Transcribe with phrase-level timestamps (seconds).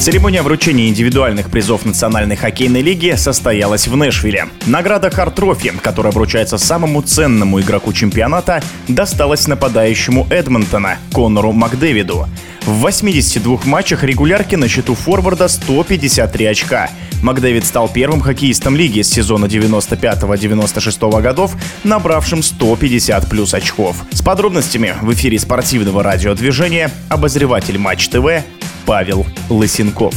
[0.00, 4.48] Церемония вручения индивидуальных призов Национальной хоккейной лиги состоялась в Нэшвилле.
[4.66, 12.26] Награда Харт Трофи, которая вручается самому ценному игроку чемпионата, досталась нападающему Эдмонтона Конору Макдэвиду.
[12.66, 16.90] В 82 матчах регулярки на счету форварда 153 очка.
[17.22, 23.96] Макдэвид стал первым хоккеистом лиги с сезона 95-96 годов, набравшим 150 плюс очков.
[24.12, 28.44] С подробностями в эфире спортивного радиодвижения обозреватель Матч ТВ
[28.86, 30.14] Павел Лысенков.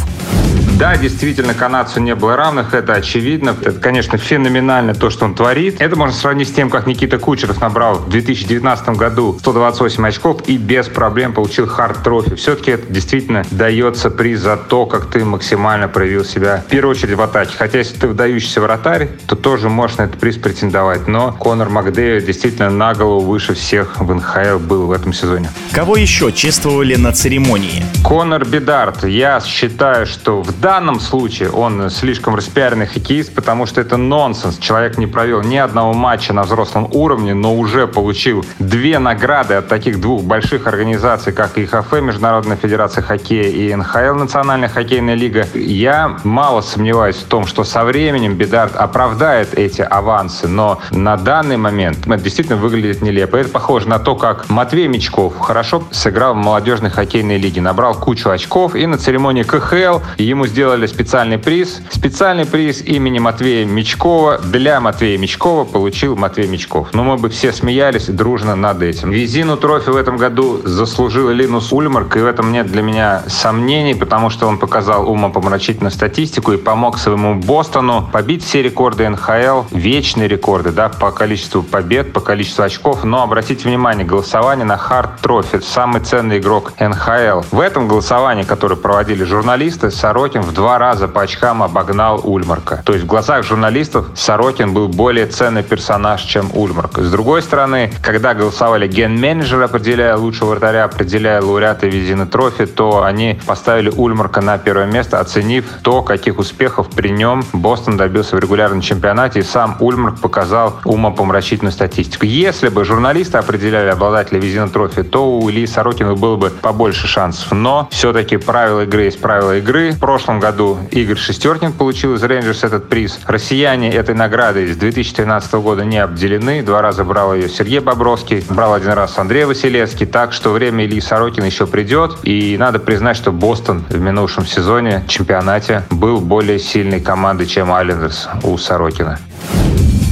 [0.78, 3.56] Да, действительно, канадцу не было равных, это очевидно.
[3.60, 5.82] Это, конечно, феноменально то, что он творит.
[5.82, 10.58] Это можно сравнить с тем, как Никита Кучеров набрал в 2019 году 128 очков и
[10.58, 12.36] без проблем получил хард трофи.
[12.36, 17.16] Все-таки это действительно дается приз за то, как ты максимально проявил себя, в первую очередь
[17.16, 17.56] в атаке.
[17.58, 21.08] Хотя, если ты выдающийся вратарь, то тоже можешь на этот приз претендовать.
[21.08, 25.50] Но Конор Макдейвид действительно на голову выше всех в НХЛ был в этом сезоне.
[25.72, 27.84] Кого еще чествовали на церемонии?
[28.04, 29.06] Конор Бедарт.
[29.06, 34.58] Я считаю, что в данном случае он слишком распиаренный хоккеист, потому что это нонсенс.
[34.58, 39.70] Человек не провел ни одного матча на взрослом уровне, но уже получил две награды от
[39.70, 45.48] таких двух больших организаций, как ИХФ, Международная Федерация Хоккея, и НХЛ, Национальная Хоккейная Лига.
[45.54, 51.56] Я мало сомневаюсь в том, что со временем Бедарт оправдает эти авансы, но на данный
[51.56, 53.38] момент это действительно выглядит нелепо.
[53.38, 58.30] Это похоже на то, как Матвей Мечков хорошо сыграл в молодежной хоккейной лиге, набрал кучу
[58.30, 61.82] очков, и на церемонии КХЛ ему сделали специальный приз.
[61.92, 66.90] Специальный приз имени Матвея Мечкова для Матвея Мечкова получил Матвей Мичков.
[66.94, 69.12] Но мы бы все смеялись дружно над этим.
[69.12, 73.94] Везину Трофи в этом году заслужил Линус Ульмарк, и в этом нет для меня сомнений,
[73.94, 80.28] потому что он показал умопомрачительную статистику и помог своему Бостону побить все рекорды НХЛ, вечные
[80.28, 83.04] рекорды, да, по количеству побед, по количеству очков.
[83.04, 87.42] Но обратите внимание, голосование на Харт Трофи, самый ценный игрок НХЛ.
[87.52, 92.82] В этом голосовании, которое проводили журналисты, Сорокин в два раза по очкам обогнал Ульмарка.
[92.86, 96.98] То есть в глазах журналистов Сорокин был более ценный персонаж, чем Ульмарк.
[97.00, 103.40] С другой стороны, когда голосовали ген-менеджеры, определяя лучшего вратаря, определяя лауреата Везины Трофи, то они
[103.46, 108.82] поставили Ульмарка на первое место, оценив то, каких успехов при нем Бостон добился в регулярном
[108.82, 112.26] чемпионате, и сам Ульмарк показал умопомрачительную статистику.
[112.26, 117.52] Если бы журналисты определяли обладателя Везина Трофи, то у Ильи Сорокина было бы побольше шансов.
[117.52, 119.92] Но все-таки правила игры есть правила игры.
[119.92, 123.20] В прошлом прошлом году Игорь Шестеркин получил из Рейнджерс этот приз.
[123.26, 126.62] Россияне этой наградой с 2013 года не обделены.
[126.62, 130.06] Два раза брал ее Сергей Бобровский, брал один раз Андрей Василевский.
[130.06, 132.18] Так что время Ильи Сорокина еще придет.
[132.24, 138.30] И надо признать, что Бостон в минувшем сезоне чемпионате был более сильной командой, чем Айлендерс
[138.44, 139.20] у Сорокина.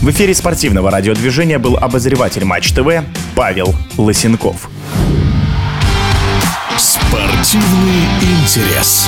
[0.02, 3.04] В эфире спортивного радиодвижения был обозреватель Матч ТВ
[3.36, 4.70] Павел Лысенков.
[6.78, 9.08] Спортивный интерес.